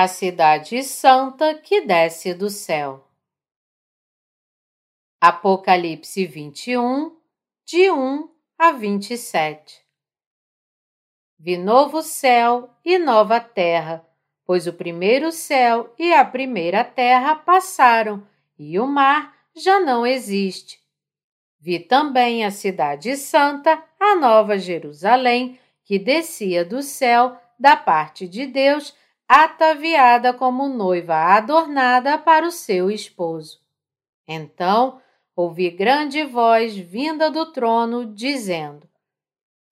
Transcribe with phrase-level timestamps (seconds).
[0.00, 3.04] a cidade santa que desce do céu.
[5.20, 7.16] Apocalipse 21,
[7.64, 9.84] de 1 a 27
[11.36, 14.06] Vi novo céu e nova terra,
[14.44, 18.24] pois o primeiro céu e a primeira terra passaram,
[18.56, 20.78] e o mar já não existe.
[21.58, 28.46] Vi também a cidade santa, a nova Jerusalém, que descia do céu da parte de
[28.46, 28.94] Deus
[29.28, 33.60] ataviada como noiva adornada para o seu esposo.
[34.26, 35.00] Então
[35.36, 38.88] ouvi grande voz vinda do trono, dizendo: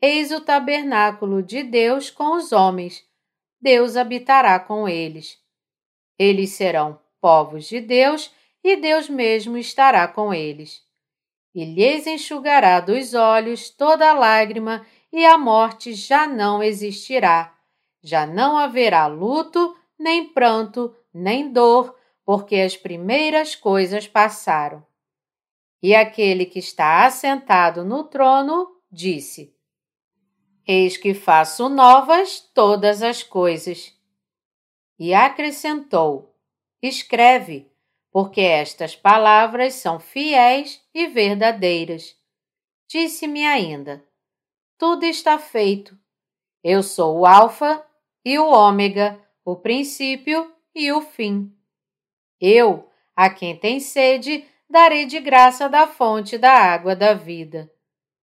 [0.01, 3.03] Eis o tabernáculo de Deus com os homens.
[3.59, 5.39] Deus habitará com eles.
[6.19, 8.31] Eles serão povos de Deus
[8.63, 10.85] e Deus mesmo estará com eles.
[11.55, 17.56] E lhes enxugará dos olhos toda lágrima, e a morte já não existirá
[18.07, 21.93] já não haverá luto, nem pranto, nem dor,
[22.25, 24.87] porque as primeiras coisas passaram.
[25.83, 29.53] E aquele que está assentado no trono disse:
[30.65, 33.93] Eis que faço novas todas as coisas.
[34.97, 36.33] E acrescentou:
[36.81, 37.69] Escreve,
[38.13, 42.17] porque estas palavras são fiéis e verdadeiras.
[42.89, 44.07] Disse-me ainda:
[44.79, 45.99] Tudo está feito.
[46.63, 47.85] Eu sou o Alfa
[48.27, 51.49] e o Ômega, o princípio e o fim.
[52.41, 57.71] Eu, a quem tem sede, darei de graça da fonte da água da vida.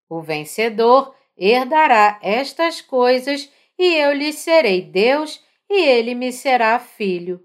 [0.09, 7.39] O vencedor herdará estas coisas, e eu lhe serei Deus, e ele me será filho.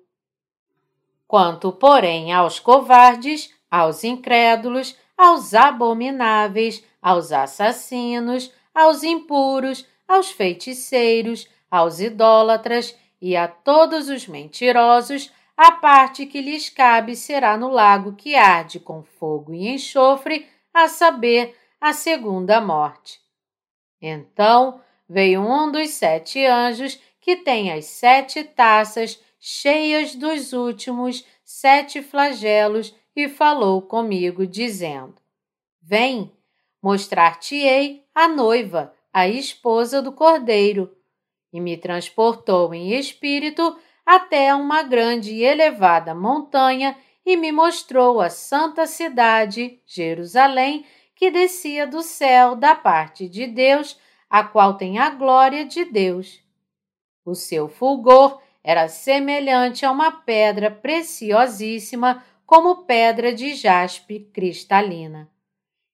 [1.27, 11.99] Quanto, porém, aos covardes, aos incrédulos, aos abomináveis, aos assassinos, aos impuros, aos feiticeiros, aos
[11.99, 18.35] idólatras e a todos os mentirosos, a parte que lhes cabe será no lago que
[18.35, 23.19] arde com fogo e enxofre, a saber, a segunda morte.
[24.01, 32.01] Então veio um dos sete anjos que tem as sete taças cheias dos últimos sete
[32.01, 35.15] flagelos e falou comigo, dizendo:
[35.81, 36.31] Vem,
[36.81, 40.95] mostrar-te-ei a noiva, a esposa do cordeiro
[41.55, 48.29] e me transportou em espírito até uma grande e elevada montanha e me mostrou a
[48.29, 50.85] santa cidade, Jerusalém,
[51.15, 53.97] que descia do céu da parte de Deus,
[54.29, 56.43] a qual tem a glória de Deus.
[57.25, 65.31] O seu fulgor era semelhante a uma pedra preciosíssima, como pedra de jaspe cristalina.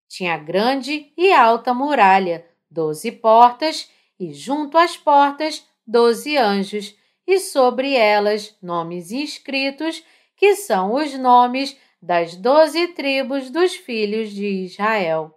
[0.10, 3.88] Tinha grande e alta muralha, doze portas
[4.22, 6.96] e junto às portas doze anjos,
[7.26, 10.04] e sobre elas nomes inscritos,
[10.36, 15.36] que são os nomes das doze tribos dos filhos de Israel.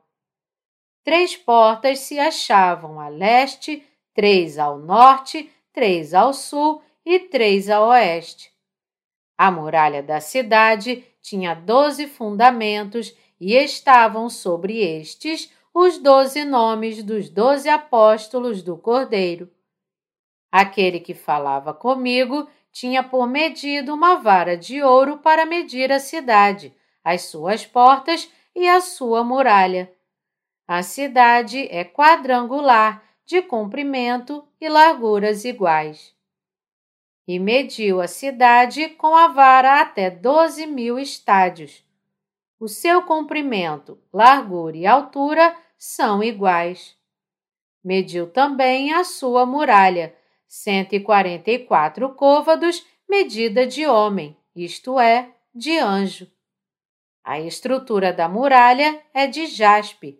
[1.03, 7.83] Três portas se achavam a leste, três ao norte, três ao sul e três a
[7.87, 8.53] oeste.
[9.39, 17.29] A muralha da cidade tinha doze fundamentos e estavam sobre estes os doze nomes dos
[17.29, 19.51] doze apóstolos do Cordeiro.
[20.51, 26.73] Aquele que falava comigo tinha por medido uma vara de ouro para medir a cidade,
[27.03, 29.93] as suas portas e a sua muralha.
[30.67, 36.15] A cidade é quadrangular, de comprimento e larguras iguais.
[37.27, 41.83] E mediu a cidade com a vara até doze mil estádios.
[42.61, 45.57] O seu comprimento, largura e altura
[45.87, 46.97] são iguais.
[47.85, 50.17] Mediu também a sua muralha,
[50.49, 56.27] 144 côvados, medida de homem, isto é, de anjo.
[57.23, 60.19] A estrutura da muralha é de jaspe.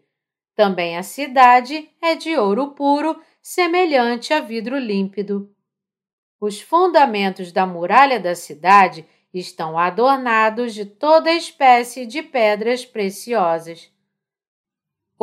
[0.55, 5.51] Também a cidade é de ouro puro, semelhante a vidro límpido.
[6.39, 13.94] Os fundamentos da muralha da cidade estão adornados de toda espécie de pedras preciosas.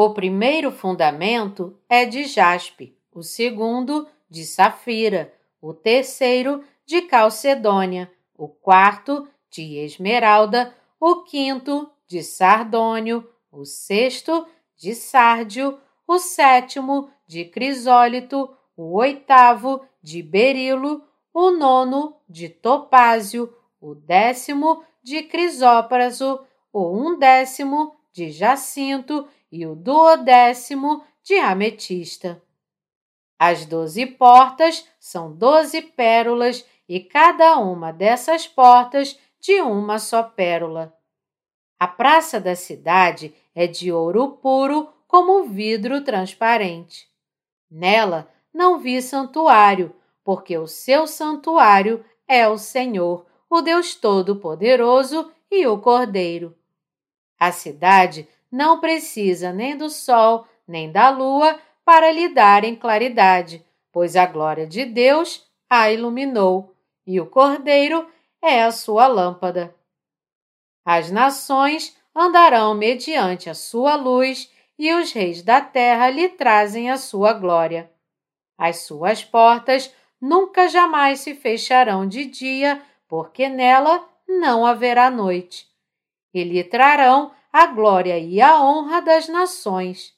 [0.03, 5.31] O primeiro fundamento é de jaspe, o segundo de safira,
[5.61, 14.95] o terceiro de calcedônia, o quarto de esmeralda, o quinto de sardônio, o sexto de
[14.95, 15.77] sárdio,
[16.07, 25.21] o sétimo de crisólito, o oitavo de berilo, o nono de topázio, o décimo de
[25.21, 26.43] crisópraso,
[26.73, 32.41] o undécimo de jacinto e o duodécimo de ametista.
[33.37, 40.95] As doze portas são doze pérolas e cada uma dessas portas de uma só pérola.
[41.79, 47.09] A praça da cidade é de ouro puro como vidro transparente.
[47.69, 55.65] Nela não vi santuário, porque o seu santuário é o Senhor, o Deus Todo-Poderoso e
[55.65, 56.55] o Cordeiro.
[57.39, 64.15] A cidade não precisa nem do sol, nem da lua para lhe darem claridade, pois
[64.15, 66.75] a glória de Deus a iluminou,
[67.07, 68.07] e o Cordeiro
[68.41, 69.73] é a sua lâmpada.
[70.85, 76.97] As nações andarão mediante a sua luz, e os reis da terra lhe trazem a
[76.97, 77.89] sua glória.
[78.57, 85.67] As suas portas nunca jamais se fecharão de dia, porque nela não haverá noite.
[86.33, 90.15] E lhe trarão a glória e a honra das nações.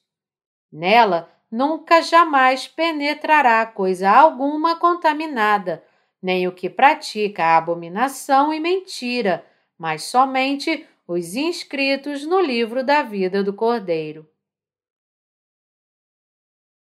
[0.71, 5.83] Nela nunca jamais penetrará coisa alguma contaminada,
[6.21, 9.45] nem o que pratica abominação e mentira,
[9.77, 14.27] mas somente os inscritos no livro da vida do Cordeiro.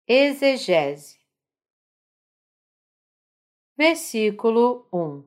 [0.08, 1.20] Exegese
[3.78, 5.24] Versículo 1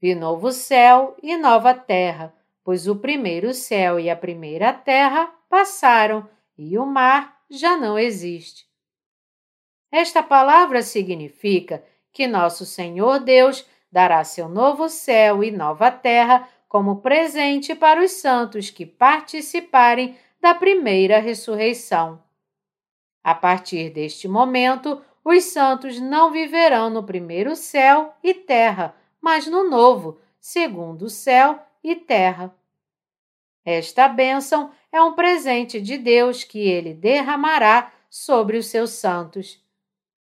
[0.00, 2.34] Vi novo céu e nova terra,
[2.64, 6.26] pois o primeiro céu e a primeira terra passaram
[6.56, 8.66] e o mar já não existe.
[9.92, 16.96] Esta palavra significa que nosso Senhor Deus dará seu novo céu e nova terra como
[16.96, 22.20] presente para os santos que participarem da primeira ressurreição.
[23.22, 29.68] A partir deste momento, os santos não viverão no primeiro céu e terra, mas no
[29.70, 32.56] novo, segundo céu e terra.
[33.64, 39.62] Esta bênção é um presente de Deus que ele derramará sobre os seus santos.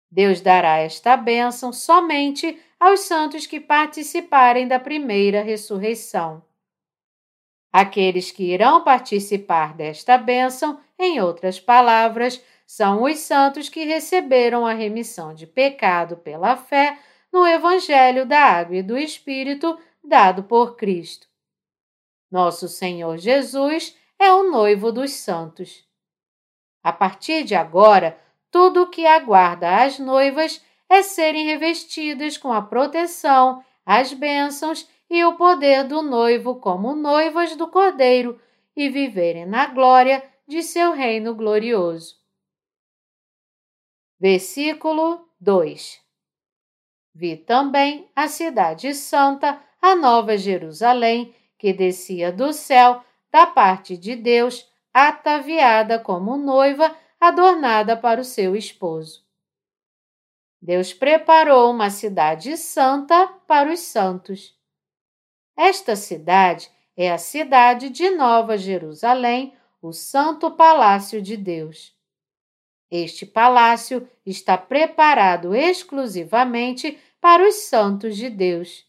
[0.10, 6.44] Deus dará esta bênção somente aos santos que participarem da primeira ressurreição.
[7.72, 14.74] Aqueles que irão participar desta bênção, em outras palavras, são os santos que receberam a
[14.74, 16.98] remissão de pecado pela fé
[17.32, 21.28] no Evangelho da Água e do Espírito dado por Cristo.
[22.36, 25.88] Nosso Senhor Jesus é o noivo dos santos.
[26.84, 28.20] A partir de agora,
[28.52, 35.24] tudo o que aguarda as noivas é serem revestidas com a proteção, as bênçãos e
[35.24, 38.38] o poder do noivo como noivas do Cordeiro
[38.76, 42.16] e viverem na glória de seu reino glorioso.
[44.20, 46.02] Versículo 2
[47.14, 54.16] Vi também a Cidade Santa, a Nova Jerusalém, que descia do céu da parte de
[54.16, 59.26] Deus, ataviada como noiva adornada para o seu esposo.
[60.62, 64.58] Deus preparou uma cidade santa para os santos.
[65.56, 71.94] Esta cidade é a cidade de Nova Jerusalém, o Santo Palácio de Deus.
[72.90, 78.86] Este palácio está preparado exclusivamente para os santos de Deus.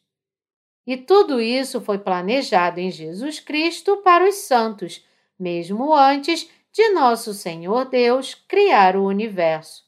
[0.87, 5.05] E tudo isso foi planejado em Jesus Cristo para os santos,
[5.39, 9.85] mesmo antes de nosso Senhor Deus criar o universo.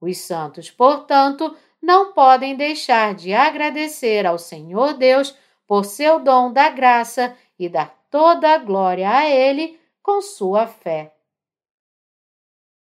[0.00, 5.34] Os santos, portanto, não podem deixar de agradecer ao Senhor Deus
[5.66, 11.14] por seu dom da graça e dar toda a glória a Ele com sua fé.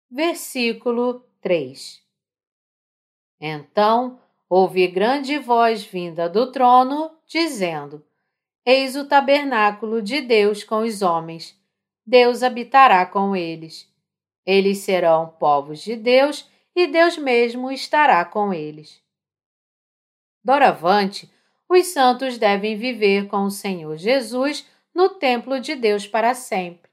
[0.09, 2.01] Versículo 3
[3.39, 4.19] Então
[4.53, 8.05] ouvi grande voz vinda do trono, dizendo:
[8.65, 11.59] Eis o tabernáculo de Deus com os homens.
[12.05, 13.91] Deus habitará com eles.
[14.45, 19.01] Eles serão povos de Deus e Deus mesmo estará com eles.
[20.43, 21.31] Doravante,
[21.69, 26.91] os santos devem viver com o Senhor Jesus no templo de Deus para sempre.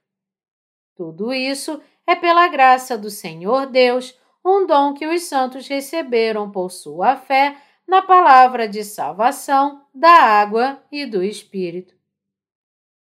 [0.95, 6.71] Tudo isso é pela graça do Senhor Deus um dom que os santos receberam por
[6.71, 7.57] sua fé
[7.87, 11.95] na palavra de salvação, da água e do Espírito.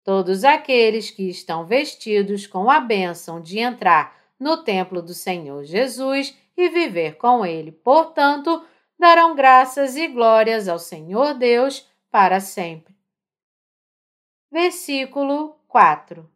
[0.03, 6.37] Todos aqueles que estão vestidos com a bênção de entrar no templo do Senhor Jesus
[6.57, 8.65] e viver com ele, portanto,
[8.99, 12.93] darão graças e glórias ao Senhor Deus para sempre.
[14.51, 16.29] Versículo 4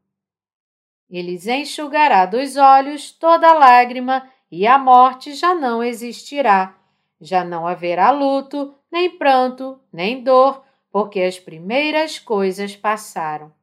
[1.10, 6.76] Eles enxugará dos olhos toda lágrima e a morte já não existirá.
[7.20, 13.54] Já não haverá luto, nem pranto, nem dor, porque as primeiras coisas passaram.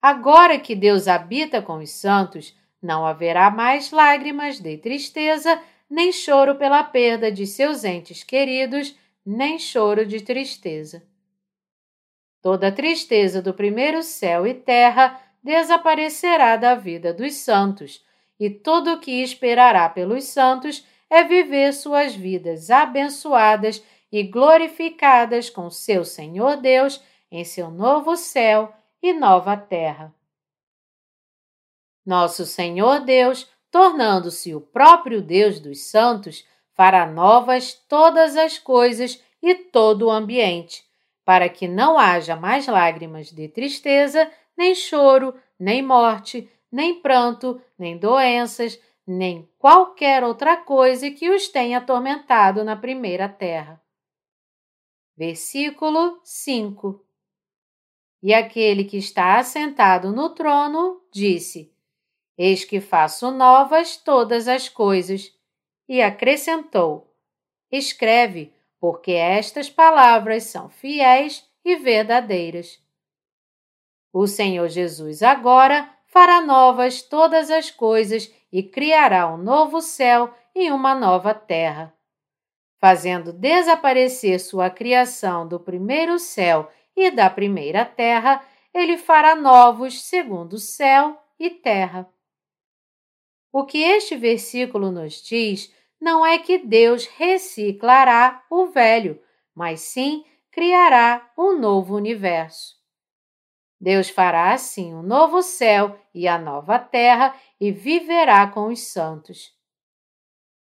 [0.00, 6.54] Agora que Deus habita com os santos, não haverá mais lágrimas de tristeza, nem choro
[6.54, 11.02] pela perda de seus entes queridos, nem choro de tristeza.
[12.40, 18.04] Toda a tristeza do primeiro céu e terra desaparecerá da vida dos santos,
[18.38, 25.70] e tudo o que esperará pelos santos é viver suas vidas abençoadas e glorificadas com
[25.70, 30.14] seu Senhor Deus em seu novo céu e nova terra.
[32.04, 39.54] Nosso Senhor Deus, tornando-se o próprio Deus dos santos, fará novas todas as coisas e
[39.54, 40.84] todo o ambiente,
[41.24, 47.96] para que não haja mais lágrimas de tristeza, nem choro, nem morte, nem pranto, nem
[47.96, 53.82] doenças, nem qualquer outra coisa que os tenha atormentado na primeira terra.
[55.16, 57.04] Versículo 5
[58.22, 61.72] E aquele que está assentado no trono disse:
[62.36, 65.36] Eis que faço novas todas as coisas.
[65.88, 67.12] E acrescentou:
[67.72, 72.80] Escreve, porque estas palavras são fiéis e verdadeiras.
[74.12, 80.70] O Senhor Jesus agora fará novas todas as coisas e criará um novo céu e
[80.70, 81.94] uma nova terra.
[82.78, 90.58] Fazendo desaparecer sua criação do primeiro céu e da primeira terra, ele fará novos segundo
[90.58, 92.08] céu e terra.
[93.52, 99.20] O que este versículo nos diz não é que Deus reciclará o velho,
[99.54, 102.77] mas sim criará um novo universo.
[103.80, 109.56] Deus fará assim um novo céu e a nova terra e viverá com os santos.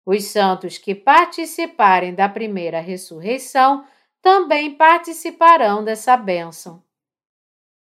[0.05, 3.85] Os santos que participarem da primeira ressurreição
[4.21, 6.83] também participarão dessa bênção.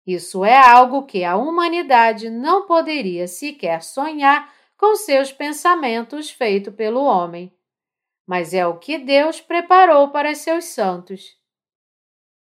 [0.05, 7.03] Isso é algo que a humanidade não poderia sequer sonhar com seus pensamentos feito pelo
[7.03, 7.55] homem,
[8.25, 11.39] mas é o que Deus preparou para seus santos.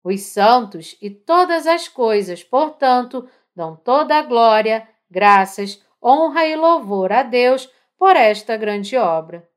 [0.05, 7.11] Os santos e todas as coisas, portanto, dão toda a glória, graças, honra e louvor
[7.11, 9.49] a Deus por esta grande obra.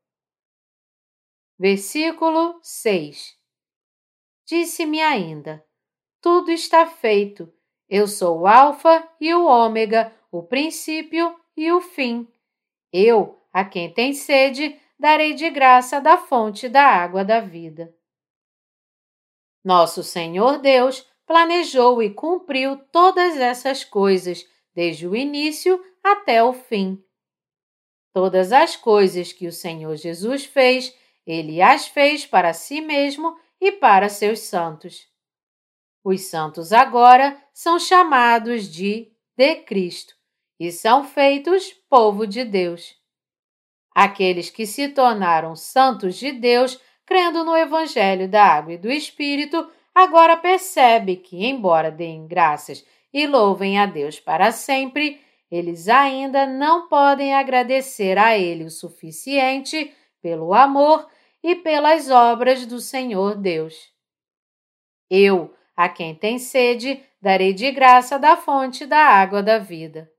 [1.58, 3.36] Versículo 6
[4.46, 5.62] Disse-me ainda:
[6.22, 7.52] Tudo está feito.
[7.86, 12.26] Eu sou o Alfa e o Ômega, o princípio e o fim.
[12.90, 17.94] Eu, a quem tem sede, darei de graça da fonte da água da vida.
[19.64, 27.02] Nosso Senhor Deus planejou e cumpriu todas essas coisas, desde o início até o fim.
[28.12, 30.94] Todas as coisas que o Senhor Jesus fez,
[31.26, 35.06] ele as fez para si mesmo e para seus santos.
[36.02, 40.16] Os santos agora são chamados de de Cristo
[40.58, 42.96] e são feitos povo de Deus.
[43.94, 49.66] Aqueles que se tornaram santos de Deus, crendo no Evangelho da Água e do Espírito,
[49.94, 55.18] agora percebe que, embora deem graças e louvem a Deus para sempre,
[55.50, 61.08] eles ainda não podem agradecer a Ele o suficiente pelo amor
[61.42, 63.90] e pelas obras do Senhor Deus.
[65.08, 70.12] Eu, a quem tem sede, darei de graça da fonte da água da vida.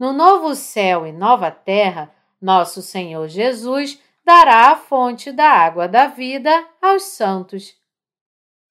[0.00, 2.10] No novo céu e nova terra,
[2.40, 6.50] nosso Senhor Jesus dará a fonte da água da vida
[6.82, 7.74] aos santos.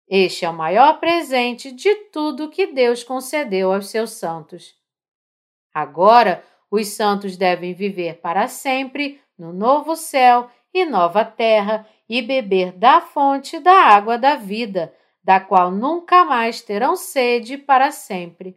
[0.07, 4.75] Este é o maior presente de tudo que Deus concedeu aos seus santos.
[5.73, 12.73] Agora, os santos devem viver para sempre no novo céu e nova terra e beber
[12.73, 18.55] da fonte da água da vida, da qual nunca mais terão sede para sempre.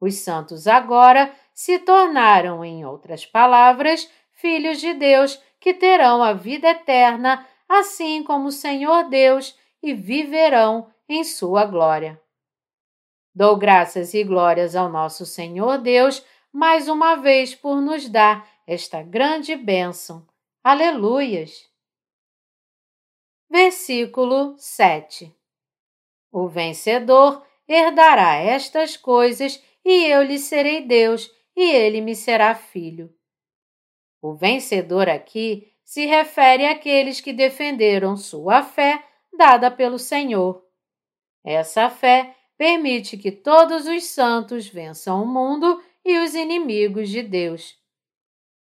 [0.00, 6.68] Os santos agora se tornaram, em outras palavras, filhos de Deus que terão a vida
[6.68, 12.20] eterna, assim como o Senhor Deus, e viverão em sua glória.
[13.32, 19.02] Dou graças e glórias ao nosso Senhor Deus mais uma vez por nos dar esta
[19.02, 20.26] grande bênção.
[20.64, 21.70] Aleluias!
[23.48, 25.32] Versículo 7
[26.32, 33.14] O vencedor herdará estas coisas e eu lhe serei Deus e ele me será filho.
[34.22, 39.04] O vencedor aqui se refere àqueles que defenderam sua fé
[39.36, 40.64] dada pelo Senhor.
[41.44, 47.76] Essa fé permite que todos os santos vençam o mundo e os inimigos de Deus.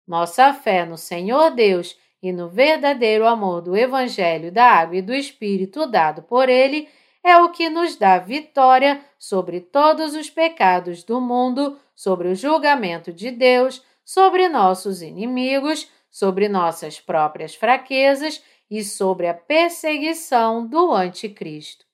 [0.05, 5.15] Nossa fé no Senhor Deus e no verdadeiro amor do Evangelho da Água e do
[5.15, 6.88] Espírito dado por Ele
[7.23, 13.12] é o que nos dá vitória sobre todos os pecados do mundo, sobre o julgamento
[13.12, 21.84] de Deus, sobre nossos inimigos, sobre nossas próprias fraquezas e sobre a perseguição do Anticristo.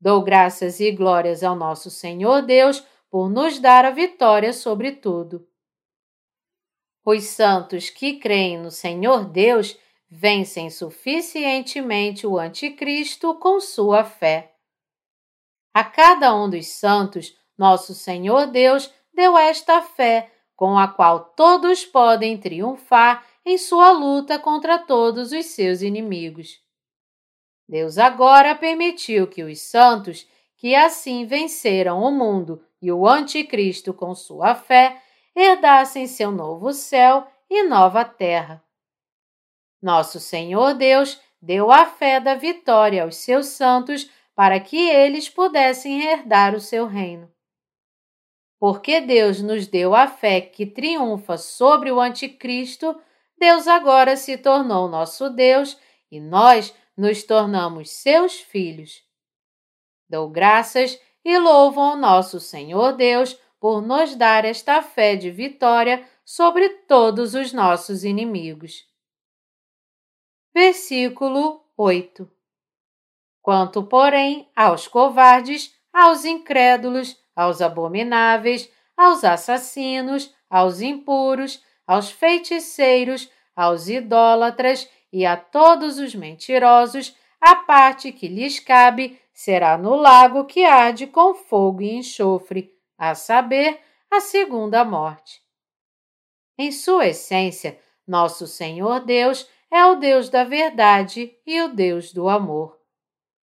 [0.00, 5.46] Dou graças e glórias ao nosso Senhor Deus por nos dar a vitória sobre tudo.
[7.04, 14.54] Os santos que creem no Senhor Deus vencem suficientemente o Anticristo com sua fé.
[15.74, 21.84] A cada um dos santos, nosso Senhor Deus deu esta fé, com a qual todos
[21.84, 26.60] podem triunfar em sua luta contra todos os seus inimigos.
[27.68, 34.14] Deus agora permitiu que os santos, que assim venceram o mundo e o Anticristo com
[34.14, 35.00] sua fé,
[35.34, 38.64] herdassem seu novo céu e nova terra.
[39.82, 46.02] Nosso Senhor Deus deu a fé da vitória aos seus santos para que eles pudessem
[46.02, 47.30] herdar o seu reino.
[48.58, 52.98] Porque Deus nos deu a fé que triunfa sobre o Anticristo,
[53.38, 55.78] Deus agora se tornou nosso Deus
[56.10, 59.04] e nós nos tornamos seus filhos.
[60.08, 66.08] Dou graças e louvo ao nosso Senhor Deus por nos dar esta fé de vitória
[66.24, 68.86] sobre todos os nossos inimigos.
[70.54, 72.30] Versículo 8
[73.42, 83.88] Quanto, porém, aos covardes, aos incrédulos, aos abomináveis, aos assassinos, aos impuros, aos feiticeiros, aos
[83.88, 90.64] idólatras e a todos os mentirosos, a parte que lhes cabe será no lago que
[90.64, 93.78] arde com fogo e enxofre, a saber,
[94.10, 95.42] a segunda morte.
[96.58, 102.28] Em sua essência, nosso Senhor Deus é o Deus da verdade e o Deus do
[102.28, 102.78] amor.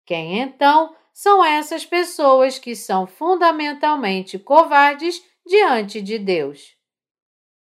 [0.05, 6.74] Quem então são essas pessoas que são fundamentalmente covardes diante de Deus?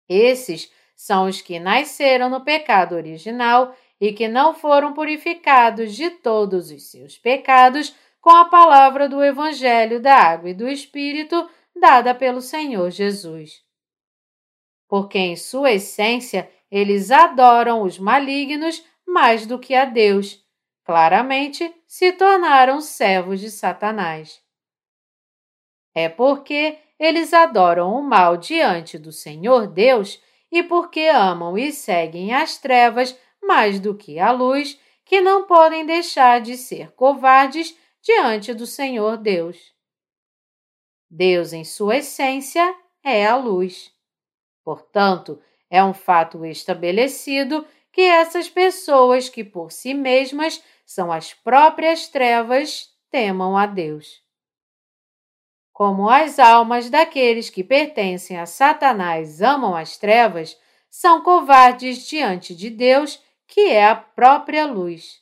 [0.09, 6.73] Esses são os que nasceram no pecado original e que não foram purificados de todos
[6.73, 12.41] os seus pecados com a palavra do Evangelho da Água e do Espírito dada pelo
[12.41, 13.63] Senhor Jesus.
[14.89, 20.44] Porque, em sua essência, eles adoram os malignos mais do que a Deus.
[20.85, 24.43] Claramente se tornaram servos de Satanás.
[25.95, 32.35] É porque eles adoram o mal diante do Senhor Deus e porque amam e seguem
[32.35, 38.53] as trevas mais do que a luz, que não podem deixar de ser covardes diante
[38.53, 39.75] do Senhor Deus.
[41.11, 43.93] Deus, em sua essência, é a luz.
[44.65, 52.09] Portanto, é um fato estabelecido que essas pessoas que por si mesmas são as próprias
[52.09, 54.25] trevas temam a Deus
[55.75, 60.57] como as almas daqueles que pertencem a Satanás amam as trevas,
[60.89, 65.21] são covardes diante de Deus, que é a própria luz.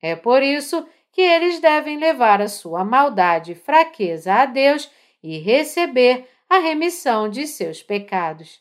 [0.00, 4.88] É por isso que eles devem levar a sua maldade e fraqueza a Deus
[5.20, 8.60] e receber a remissão de seus pecados.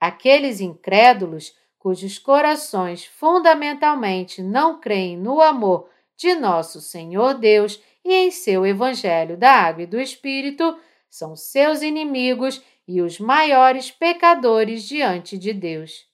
[0.00, 8.30] Aqueles incrédulos cujos corações fundamentalmente não creem no amor de nosso Senhor Deus e em
[8.30, 10.78] seu Evangelho da Água e do Espírito
[11.10, 16.08] são seus inimigos e os maiores pecadores diante de Deus.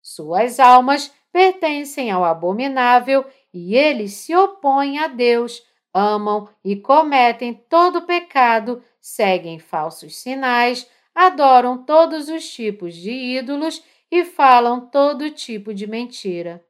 [0.00, 8.02] Suas almas pertencem ao abominável e eles se opõem a Deus, amam e cometem todo
[8.02, 15.86] pecado, seguem falsos sinais, adoram todos os tipos de ídolos e falam todo tipo de
[15.86, 16.64] mentira.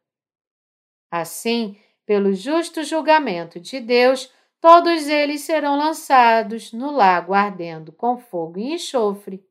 [1.11, 8.59] Assim, pelo justo julgamento de Deus, todos eles serão lançados no lago ardendo com fogo
[8.59, 9.45] e enxofre.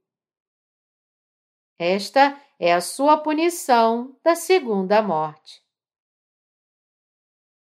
[1.77, 5.63] Esta é a sua punição da segunda morte.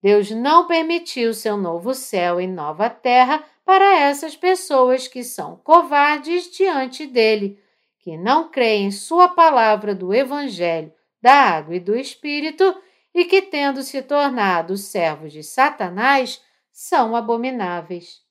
[0.02, 6.50] Deus não permitiu seu novo céu e nova terra para essas pessoas que são covardes
[6.50, 7.62] diante dele,
[8.08, 12.74] que não creem em sua palavra do Evangelho, da água e do Espírito
[13.14, 16.42] e que, tendo se tornado servos de Satanás,
[16.72, 18.22] são abomináveis.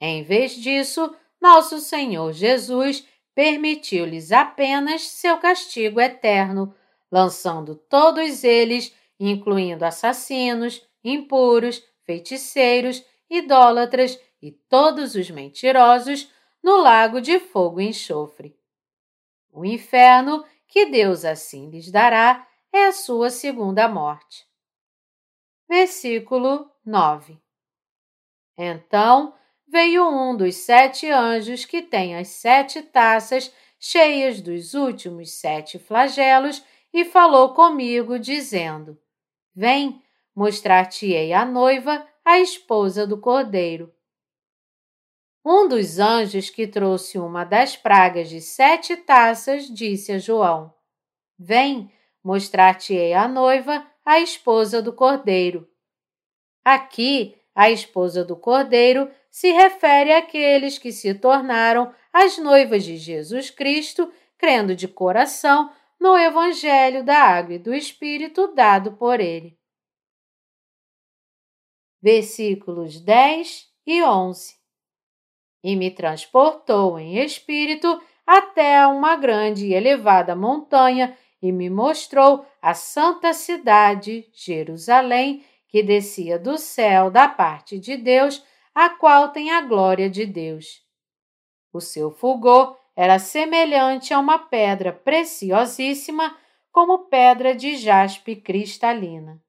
[0.00, 6.74] Em vez disso, nosso Senhor Jesus permitiu-lhes apenas seu castigo eterno,
[7.12, 16.32] lançando todos eles, incluindo assassinos, impuros, feiticeiros, idólatras e todos os mentirosos,
[16.64, 18.58] no lago de fogo e enxofre.
[19.52, 24.46] O inferno, que Deus assim lhes dará, é a sua segunda morte.
[25.68, 27.38] Versículo 9
[28.56, 29.34] Então
[29.68, 36.64] veio um dos sete anjos que tem as sete taças, cheias dos últimos sete flagelos,
[36.94, 38.98] e falou comigo, dizendo:
[39.54, 40.02] Vem,
[40.34, 43.94] mostrar-te-ei a noiva, a esposa do cordeiro.
[45.46, 50.72] Um dos anjos que trouxe uma das pragas de sete taças disse a João:
[51.38, 55.68] Vem, mostrar-te-ei a noiva, a esposa do cordeiro.
[56.64, 63.50] Aqui, a esposa do cordeiro se refere àqueles que se tornaram as noivas de Jesus
[63.50, 69.58] Cristo, crendo de coração no Evangelho da Água e do Espírito dado por ele.
[72.00, 74.63] Versículos 10 e 11
[75.64, 82.74] E me transportou em espírito até uma grande e elevada montanha e me mostrou a
[82.74, 89.62] santa cidade, Jerusalém, que descia do céu da parte de Deus, a qual tem a
[89.62, 90.82] glória de Deus.
[91.72, 96.36] O seu fulgor era semelhante a uma pedra preciosíssima,
[96.70, 99.42] como pedra de jaspe cristalina.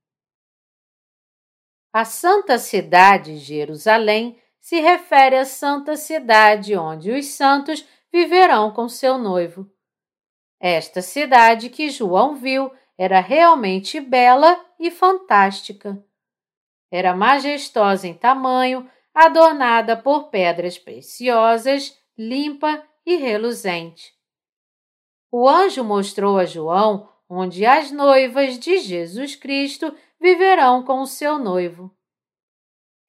[1.94, 9.16] A santa cidade, Jerusalém, se refere à santa cidade onde os santos viverão com seu
[9.16, 9.72] noivo.
[10.60, 16.04] Esta cidade que João viu era realmente bela e fantástica.
[16.92, 24.16] Era majestosa em tamanho, adornada por pedras preciosas, limpa e reluzente.
[25.32, 31.38] O anjo mostrou a João onde as noivas de Jesus Cristo viverão com o seu
[31.38, 31.96] noivo.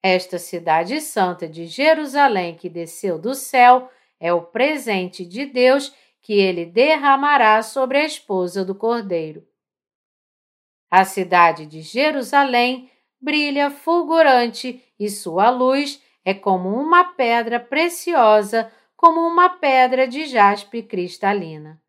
[0.01, 6.33] Esta cidade santa de Jerusalém que desceu do céu é o presente de Deus que
[6.33, 9.45] ele derramará sobre a esposa do Cordeiro.
[10.89, 19.21] A cidade de Jerusalém brilha fulgurante e sua luz é como uma pedra preciosa, como
[19.21, 21.81] uma pedra de jaspe cristalina.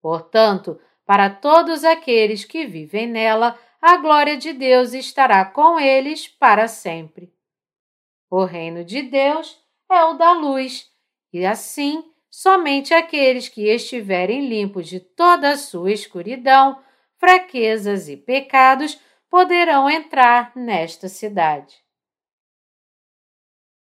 [0.00, 6.66] Portanto, para todos aqueles que vivem nela, a glória de Deus estará com eles para
[6.66, 7.30] sempre.
[8.30, 10.90] O reino de Deus é o da luz,
[11.30, 16.82] e assim somente aqueles que estiverem limpos de toda a sua escuridão,
[17.18, 21.76] fraquezas e pecados poderão entrar nesta cidade.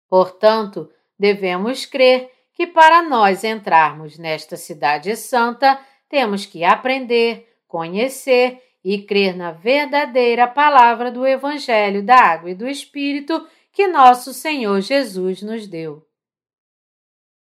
[0.09, 9.01] Portanto, devemos crer que para nós entrarmos nesta cidade santa, temos que aprender, conhecer e
[9.01, 15.41] crer na verdadeira palavra do Evangelho da Água e do Espírito que nosso Senhor Jesus
[15.41, 16.05] nos deu.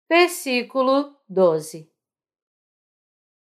[0.10, 1.88] Versículo 12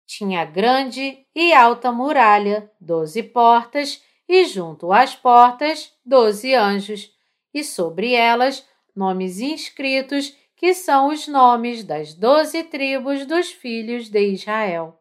[0.07, 7.11] Tinha grande e alta muralha, doze portas, e junto às portas, doze anjos,
[7.55, 14.21] e sobre elas nomes inscritos, que são os nomes das doze tribos dos filhos de
[14.21, 14.98] Israel.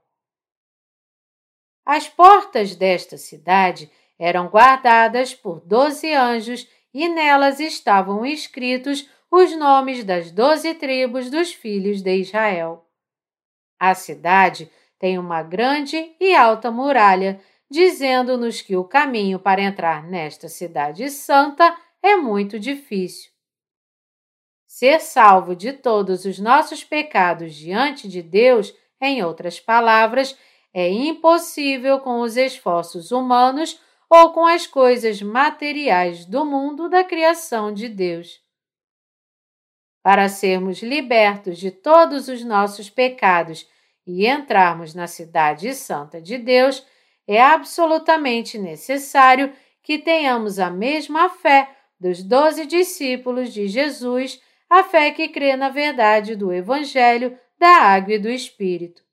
[1.87, 10.03] As portas desta cidade eram guardadas por doze anjos, e nelas estavam escritos os nomes
[10.03, 12.85] das doze tribos dos filhos de Israel.
[13.79, 14.69] A cidade
[14.99, 17.39] tem uma grande e alta muralha,
[17.71, 21.73] dizendo-nos que o caminho para entrar nesta cidade santa
[22.03, 23.31] é muito difícil.
[24.67, 30.37] Ser salvo de todos os nossos pecados diante de Deus, em outras palavras,
[30.77, 37.73] é impossível com os esforços humanos ou com as coisas materiais do mundo da criação
[37.73, 38.45] de Deus
[40.07, 43.67] para sermos libertos de todos os nossos pecados
[44.05, 46.81] e entrarmos na Cidade Santa de Deus,
[47.27, 49.51] é absolutamente necessário
[49.83, 55.67] que tenhamos a mesma fé dos doze discípulos de Jesus, a fé que crê na
[55.67, 59.06] verdade do Evangelho da Água e do Espírito.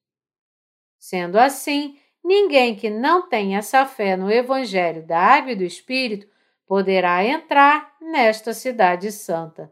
[1.07, 6.27] Sendo assim, ninguém que não tenha essa fé no Evangelho da Água e do Espírito
[6.67, 9.71] poderá entrar nesta Cidade Santa.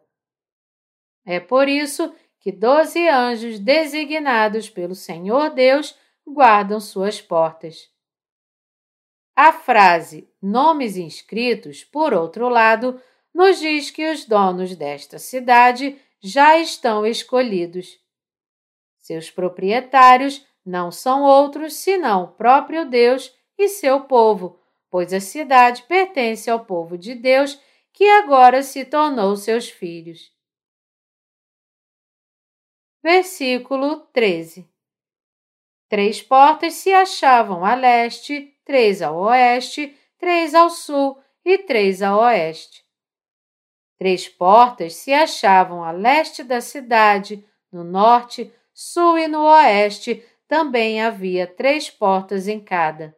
[1.24, 7.90] É por isso que doze anjos designados pelo Senhor Deus guardam suas portas.
[9.34, 13.00] A frase nomes inscritos, por outro lado,
[13.32, 17.98] nos diz que os donos desta cidade já estão escolhidos.
[18.98, 25.82] Seus proprietários não são outros senão o próprio Deus e seu povo, pois a cidade
[25.84, 27.60] pertence ao povo de Deus
[27.92, 30.32] que agora se tornou seus filhos.
[33.02, 34.70] Versículo 13.
[35.88, 42.16] Três portas se achavam a leste, três ao oeste, três ao sul e três a
[42.16, 42.84] oeste.
[43.98, 51.00] Três portas se achavam a leste da cidade, no norte, sul e no oeste também
[51.00, 53.16] havia três portas em cada.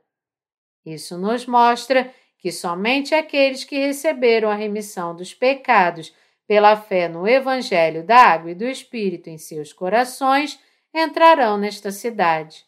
[0.86, 6.14] Isso nos mostra que somente aqueles que receberam a remissão dos pecados
[6.46, 10.60] pela fé no Evangelho da Água e do Espírito em seus corações
[10.94, 12.64] entrarão nesta cidade.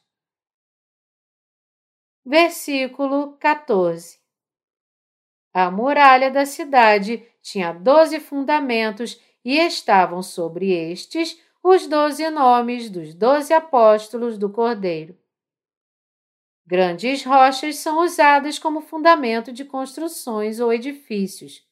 [2.25, 4.19] Versículo 14
[5.55, 13.13] A muralha da cidade tinha doze fundamentos e estavam sobre estes os doze nomes dos
[13.13, 15.19] doze apóstolos do Cordeiro.
[16.65, 21.67] Grandes rochas são usadas como fundamento de construções ou edifícios.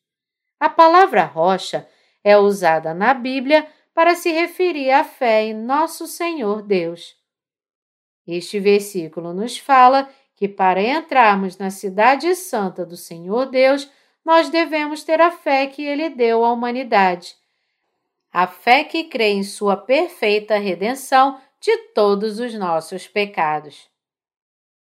[0.59, 1.89] A palavra rocha
[2.25, 7.15] é usada na Bíblia para se referir à fé em nosso Senhor Deus.
[8.27, 13.89] Este versículo nos fala que para entrarmos na Cidade Santa do Senhor Deus,
[14.25, 17.37] nós devemos ter a fé que Ele deu à humanidade.
[18.37, 23.89] A fé que crê em Sua perfeita redenção de todos os nossos pecados.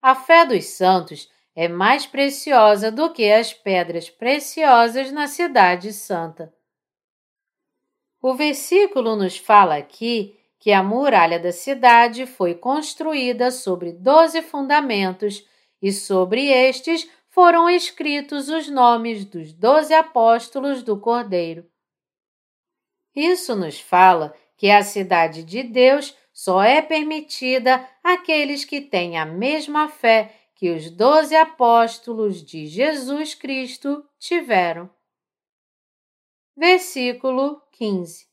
[0.00, 6.50] A fé dos santos é mais preciosa do que as pedras preciosas na Cidade Santa.
[8.22, 15.46] O versículo nos fala aqui que a muralha da cidade foi construída sobre doze fundamentos
[15.82, 21.70] e sobre estes foram escritos os nomes dos doze apóstolos do Cordeiro.
[23.14, 29.26] Isso nos fala que a cidade de Deus só é permitida àqueles que têm a
[29.26, 34.88] mesma fé que os doze apóstolos de Jesus Cristo tiveram.
[36.56, 38.30] Versículo 15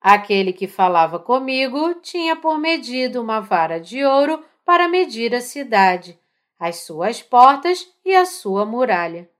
[0.00, 6.18] Aquele que falava comigo tinha por medido uma vara de ouro para medir a cidade,
[6.58, 9.30] as suas portas e a sua muralha.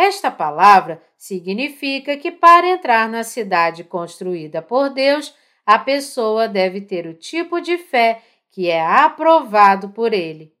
[0.00, 5.34] Esta palavra significa que para entrar na cidade construída por Deus,
[5.66, 10.54] a pessoa deve ter o tipo de fé que é aprovado por Ele,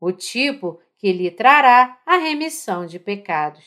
[0.00, 3.66] o tipo que lhe trará a remissão de pecados.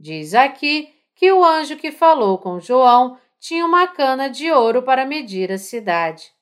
[0.00, 5.04] Diz aqui que o anjo que falou com João tinha uma cana de ouro para
[5.04, 6.32] medir a cidade.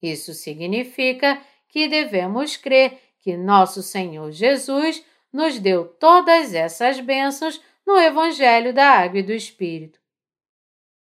[0.00, 7.98] Isso significa que devemos crer que nosso Senhor Jesus nos deu todas essas bênçãos no
[7.98, 10.00] Evangelho da Água e do Espírito.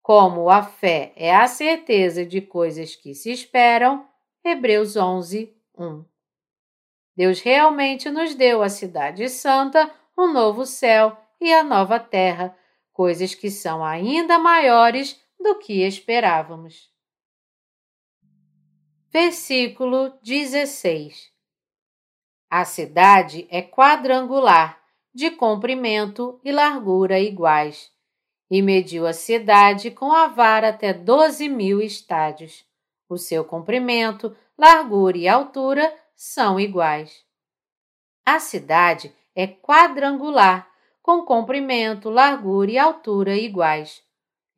[0.00, 4.08] Como a fé é a certeza de coisas que se esperam,
[4.44, 6.04] Hebreus 11, 1.
[7.16, 12.56] Deus realmente nos deu a Cidade Santa, o um novo céu e a nova terra,
[12.92, 16.90] coisas que são ainda maiores do que esperávamos.
[19.10, 21.31] Versículo 16
[22.54, 24.78] A cidade é quadrangular,
[25.14, 27.90] de comprimento e largura iguais
[28.50, 32.62] e mediu a cidade com a vara até doze mil estádios.
[33.08, 37.24] O seu comprimento, largura e altura são iguais.
[38.22, 44.02] A cidade é quadrangular, com comprimento, largura e altura iguais.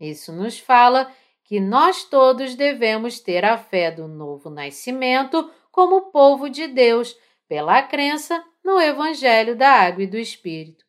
[0.01, 1.09] Isso nos fala
[1.45, 7.17] que nós todos devemos ter a fé do novo nascimento como povo de Deus,
[7.49, 10.85] pela crença no Evangelho da Água e do Espírito.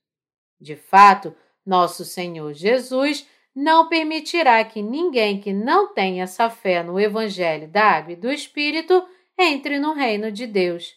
[0.60, 7.00] De fato, nosso Senhor Jesus não permitirá que ninguém que não tenha essa fé no
[7.00, 10.94] Evangelho da Água e do Espírito entre no reino de Deus.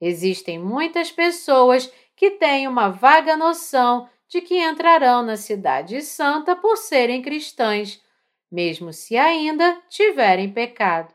[0.00, 6.76] Existem muitas pessoas que têm uma vaga noção de que entrarão na Cidade Santa por
[6.76, 8.02] serem cristãs,
[8.50, 11.14] mesmo se ainda tiverem pecado.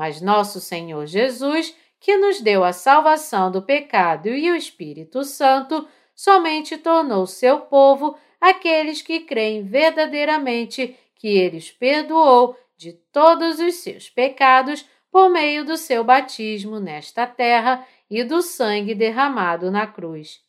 [0.00, 5.86] Mas nosso Senhor Jesus, que nos deu a salvação do pecado e o Espírito Santo,
[6.14, 13.74] somente tornou seu povo aqueles que creem verdadeiramente que ele os perdoou de todos os
[13.74, 20.40] seus pecados por meio do seu batismo nesta terra e do sangue derramado na cruz.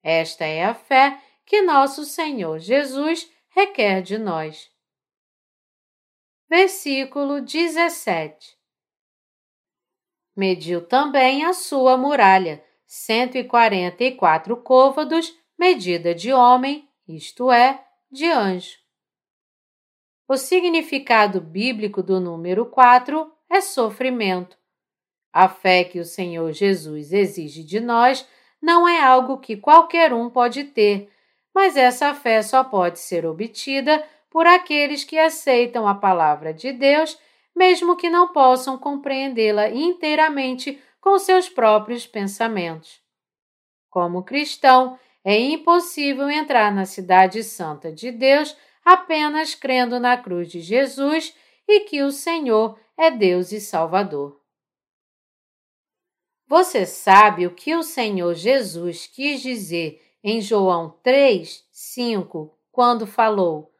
[0.00, 4.70] Esta é a fé que nosso Senhor Jesus requer de nós.
[6.48, 8.55] Versículo 17
[10.36, 18.76] Mediu também a sua muralha, 144 côvados, medida de homem, isto é, de anjo.
[20.28, 24.58] O significado bíblico do número 4 é sofrimento.
[25.32, 28.28] A fé que o Senhor Jesus exige de nós
[28.60, 31.10] não é algo que qualquer um pode ter,
[31.54, 37.18] mas essa fé só pode ser obtida por aqueles que aceitam a palavra de Deus,
[37.56, 43.00] mesmo que não possam compreendê-la inteiramente com seus próprios pensamentos.
[43.88, 50.60] Como cristão, é impossível entrar na Cidade Santa de Deus apenas crendo na cruz de
[50.60, 51.34] Jesus
[51.66, 54.40] e que o Senhor é Deus e Salvador.
[56.46, 63.72] Você sabe o que o Senhor Jesus quis dizer em João 3, 5, quando falou: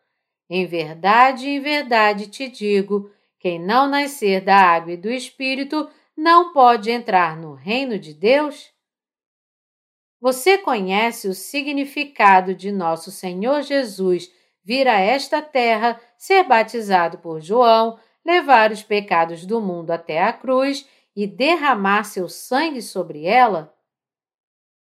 [0.50, 3.10] Em verdade, em verdade te digo,
[3.46, 8.72] quem não nascer da água e do Espírito não pode entrar no reino de Deus?
[10.20, 14.28] Você conhece o significado de nosso Senhor Jesus
[14.64, 20.32] vir a esta terra, ser batizado por João, levar os pecados do mundo até a
[20.32, 23.72] cruz e derramar seu sangue sobre ela?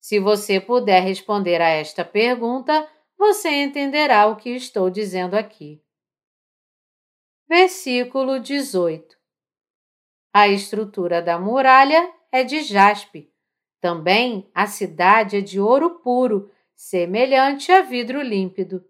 [0.01, 2.89] Se você puder responder a esta pergunta,
[3.19, 5.79] você entenderá o que estou dizendo aqui.
[7.49, 9.15] Versículo 18
[10.33, 13.31] A estrutura da muralha é de jaspe.
[13.79, 18.85] Também a cidade é de ouro puro, semelhante a vidro límpido.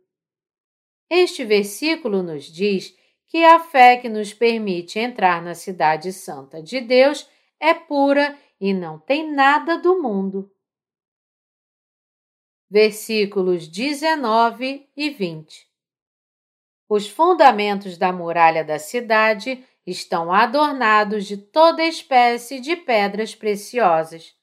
[1.08, 6.82] Este versículo nos diz que a fé que nos permite entrar na Cidade Santa de
[6.82, 10.52] Deus é pura e não tem nada do mundo.
[12.68, 15.68] Versículos 19 e 20
[16.90, 24.34] Os fundamentos da muralha da cidade estão adornados de toda espécie de pedras preciosas.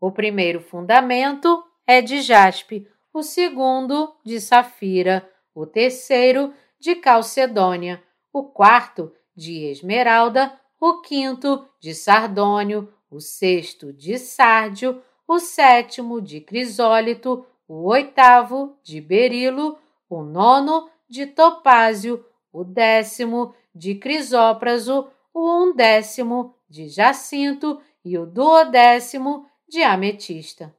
[0.00, 8.44] O primeiro fundamento é de jaspe, o segundo de safira, o terceiro de calcedônia, o
[8.44, 17.44] quarto de esmeralda, o quinto de sardônio, o sexto de sárdio, o sétimo de crisólito,
[17.68, 26.88] o oitavo de berilo, o nono de topázio, o décimo de crisópraso, o undécimo de
[26.88, 30.74] jacinto e o duodécimo de ametista.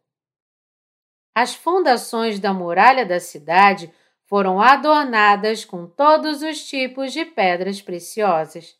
[1.35, 3.93] As fundações da muralha da cidade
[4.25, 8.75] foram adornadas com todos os tipos de pedras preciosas.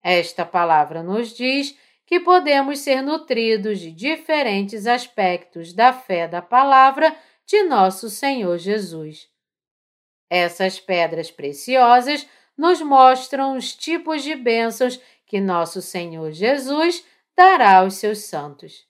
[0.00, 7.16] Esta palavra nos diz que podemos ser nutridos de diferentes aspectos da fé da palavra
[7.46, 9.31] de nosso Senhor Jesus.
[10.34, 17.04] Essas pedras preciosas nos mostram os tipos de bênçãos que nosso Senhor Jesus
[17.36, 18.86] dará aos seus santos.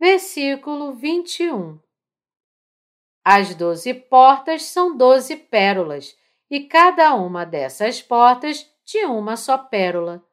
[0.00, 1.78] Versículo 21
[3.24, 6.16] as doze portas são doze pérolas,
[6.50, 10.24] e cada uma dessas portas de uma só pérola.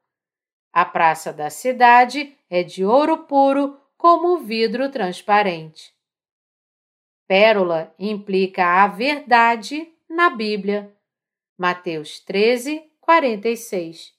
[0.72, 5.94] A praça da cidade é de ouro puro, como vidro transparente.
[7.28, 10.96] Pérola implica a verdade na Bíblia.
[11.58, 14.14] Mateus 13, 46.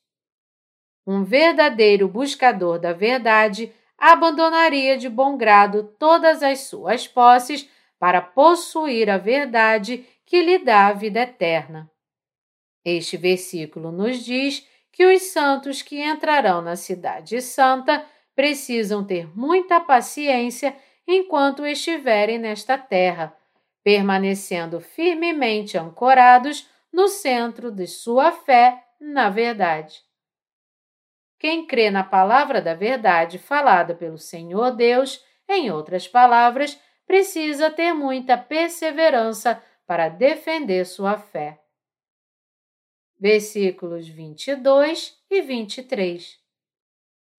[1.06, 7.68] Um verdadeiro buscador da verdade abandonaria de bom grado todas as suas posses
[7.98, 11.90] para possuir a verdade que lhe dá a vida eterna.
[12.84, 19.80] Este versículo nos diz que os santos que entrarão na Cidade Santa precisam ter muita
[19.80, 20.76] paciência
[21.08, 23.34] enquanto estiverem nesta terra,
[23.82, 30.02] permanecendo firmemente ancorados no centro de sua fé na verdade.
[31.38, 37.94] Quem crê na palavra da verdade falada pelo Senhor Deus, em outras palavras, precisa ter
[37.94, 41.58] muita perseverança para defender sua fé.
[43.18, 46.38] Versículos 22 e 23.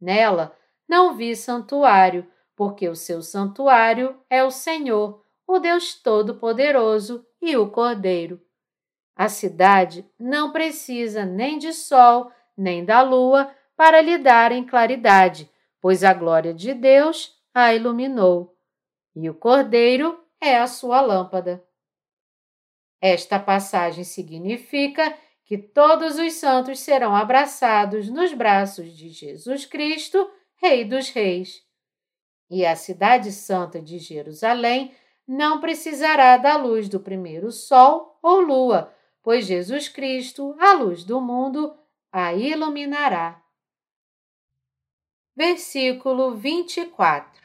[0.01, 2.27] Nela não vi santuário,
[2.59, 8.41] porque o seu santuário é o Senhor, o Deus Todo-Poderoso e o Cordeiro.
[9.15, 16.03] A cidade não precisa nem de sol, nem da lua para lhe darem claridade, pois
[16.03, 18.57] a glória de Deus a iluminou
[19.15, 21.65] e o cordeiro é a sua lâmpada.
[22.99, 30.29] Esta passagem significa que todos os santos serão abraçados nos braços de Jesus Cristo,
[30.61, 31.68] Rei dos Reis.
[32.49, 34.93] E a Cidade Santa de Jerusalém
[35.27, 41.21] não precisará da luz do primeiro sol ou lua, pois Jesus Cristo, a luz do
[41.21, 41.77] mundo,
[42.11, 43.41] a iluminará.
[45.35, 47.39] Versículo 24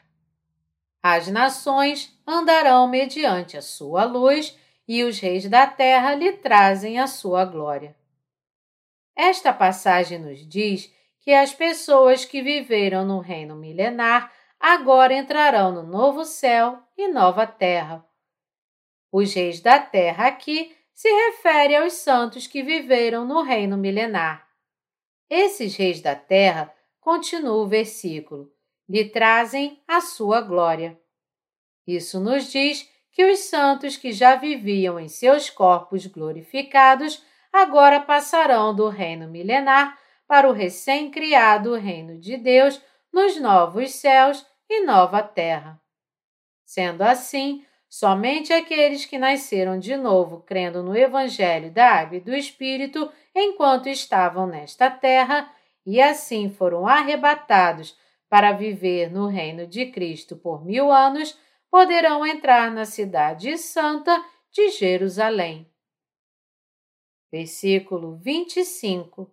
[1.07, 7.05] as nações andarão mediante a sua luz e os reis da terra lhe trazem a
[7.05, 7.95] sua glória.
[9.15, 14.33] Esta passagem nos diz que as pessoas que viveram no reino milenar
[14.67, 18.03] agora entrarão no novo céu e nova terra.
[19.11, 24.49] Os reis da terra aqui se refere aos santos que viveram no reino milenar.
[25.29, 28.51] Esses reis da terra, continua o versículo,
[28.89, 30.99] lhe trazem a sua glória.
[31.85, 38.75] Isso nos diz que os santos que já viviam em seus corpos glorificados agora passarão
[38.75, 39.95] do reino milenar
[40.27, 42.81] para o recém-criado reino de Deus
[43.13, 45.81] nos novos céus e nova terra.
[46.65, 52.35] Sendo assim, somente aqueles que nasceram de novo crendo no Evangelho da Água e do
[52.35, 55.51] Espírito enquanto estavam nesta terra
[55.85, 57.97] e assim foram arrebatados
[58.27, 61.37] para viver no reino de Cristo por mil anos,
[61.69, 65.69] poderão entrar na Cidade Santa de Jerusalém.
[67.31, 69.31] Versículo 25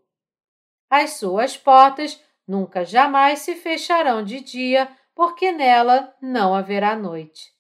[0.91, 7.53] As suas portas nunca jamais se fecharão de dia, porque nela não haverá noite.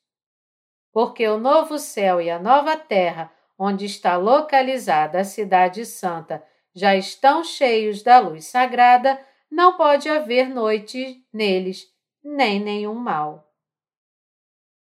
[0.93, 6.97] Porque o novo céu e a nova terra, onde está localizada a Cidade Santa, já
[6.97, 9.19] estão cheios da luz sagrada,
[9.51, 11.87] não pode haver noite neles,
[12.23, 13.51] nem nenhum mal.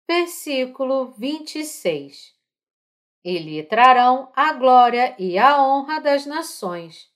[0.06, 2.34] Versículo 26
[3.24, 7.08] E lhe trarão a glória e a honra das nações.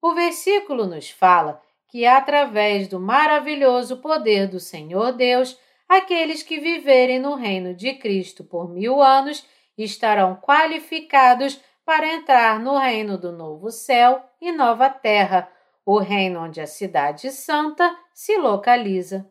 [0.00, 1.62] O versículo nos fala
[1.92, 8.42] que, através do maravilhoso poder do Senhor Deus, aqueles que viverem no reino de Cristo
[8.42, 15.52] por mil anos estarão qualificados para entrar no reino do novo céu e nova terra,
[15.84, 19.30] o reino onde a Cidade Santa se localiza.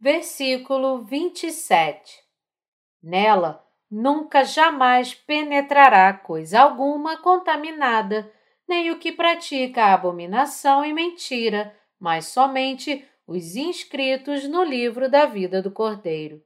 [0.00, 2.24] Versículo 27
[3.00, 8.33] Nela nunca jamais penetrará coisa alguma contaminada,
[8.68, 15.62] nem o que pratica abominação e mentira, mas somente os inscritos no livro da vida
[15.62, 16.42] do Cordeiro.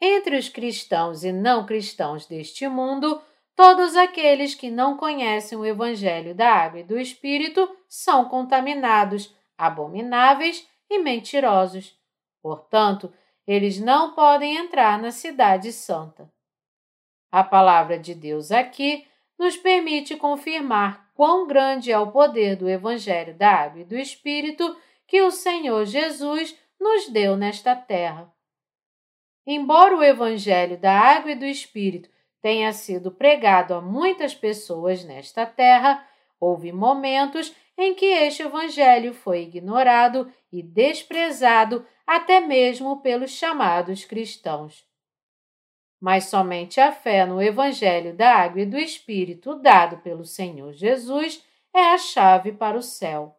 [0.00, 3.20] Entre os cristãos e não cristãos deste mundo,
[3.56, 10.68] todos aqueles que não conhecem o Evangelho da Água e do Espírito são contaminados, abomináveis
[10.88, 11.98] e mentirosos.
[12.40, 13.12] Portanto,
[13.46, 16.30] eles não podem entrar na Cidade Santa.
[17.30, 19.06] A palavra de Deus aqui
[19.38, 24.76] nos permite confirmar quão grande é o poder do Evangelho da Água e do Espírito
[25.06, 28.32] que o Senhor Jesus nos deu nesta terra.
[29.46, 32.10] Embora o Evangelho da Água e do Espírito
[32.40, 36.06] tenha sido pregado a muitas pessoas nesta terra,
[36.38, 44.87] houve momentos em que este Evangelho foi ignorado e desprezado até mesmo pelos chamados cristãos.
[46.00, 51.44] Mas somente a fé no Evangelho da Água e do Espírito dado pelo Senhor Jesus
[51.74, 53.36] é a chave para o céu.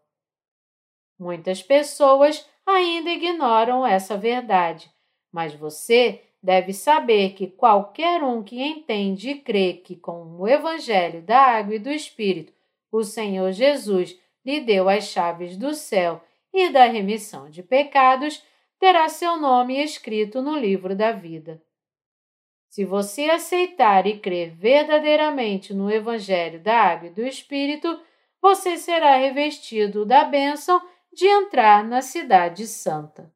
[1.18, 4.92] Muitas pessoas ainda ignoram essa verdade
[5.32, 11.22] mas você deve saber que qualquer um que entende e crê que com o Evangelho
[11.22, 12.54] da Água e do Espírito
[12.92, 18.44] o Senhor Jesus lhe deu as chaves do céu e da remissão de pecados,
[18.80, 21.62] terá seu nome escrito no livro da vida.
[22.70, 28.00] Se você aceitar e crer verdadeiramente no Evangelho da Água e do Espírito,
[28.40, 30.80] você será revestido da bênção
[31.12, 33.34] de entrar na Cidade Santa.